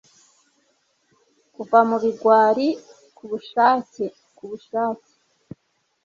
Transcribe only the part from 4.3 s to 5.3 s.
kubushake